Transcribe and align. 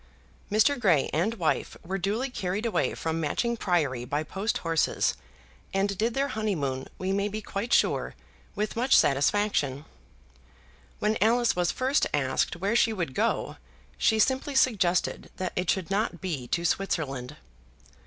Mr. 0.51 0.79
Grey 0.79 1.11
and 1.13 1.35
wife 1.35 1.77
were 1.85 1.99
duly 1.99 2.31
carried 2.31 2.65
away 2.65 2.95
from 2.95 3.19
Matching 3.21 3.55
Priory 3.55 4.03
by 4.03 4.23
post 4.23 4.57
horses, 4.65 5.13
and 5.75 5.95
did 5.95 6.15
their 6.15 6.29
honeymoon, 6.29 6.87
we 6.97 7.11
may 7.11 7.27
be 7.27 7.39
quite 7.39 7.71
sure, 7.71 8.15
with 8.55 8.75
much 8.75 8.95
satisfaction. 8.97 9.85
When 10.97 11.19
Alice 11.21 11.55
was 11.55 11.69
first 11.71 12.07
asked 12.15 12.55
where 12.55 12.75
she 12.75 12.91
would 12.93 13.13
go, 13.13 13.57
she 13.95 14.17
simply 14.17 14.55
suggested 14.55 15.29
that 15.37 15.53
it 15.55 15.69
should 15.69 15.91
not 15.91 16.19
be 16.19 16.47
to 16.47 16.65
Switzerland. 16.65 17.35